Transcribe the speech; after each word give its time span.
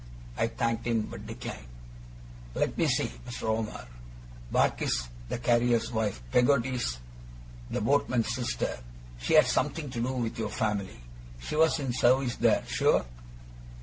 I 0.35 0.47
thanked 0.47 0.87
him, 0.87 1.01
but 1.03 1.27
declined. 1.27 1.67
'Let 2.55 2.75
me 2.75 2.87
see,' 2.87 3.07
said 3.09 3.25
Mr. 3.27 3.49
Omer. 3.49 3.85
'Barkis's 4.51 5.09
the 5.29 5.37
carrier's 5.37 5.91
wife 5.91 6.23
Peggotty's 6.31 6.97
the 7.69 7.81
boatman's 7.81 8.33
sister 8.33 8.79
she 9.19 9.35
had 9.35 9.45
something 9.45 9.91
to 9.91 10.01
do 10.01 10.13
with 10.13 10.39
your 10.39 10.49
family? 10.49 10.99
She 11.39 11.55
was 11.55 11.79
in 11.79 11.93
service 11.93 12.37
there, 12.37 12.63
sure? 12.65 13.05